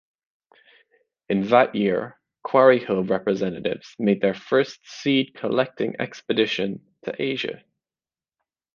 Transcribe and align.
In 1.29 1.43
that 1.49 1.75
year, 1.75 2.19
Quarryhill 2.43 3.03
representatives 3.07 3.93
made 3.99 4.19
their 4.19 4.33
first 4.33 4.79
seed 4.83 5.35
collecting 5.35 5.95
expedition 5.99 6.83
to 7.03 7.21
Asia. 7.21 7.63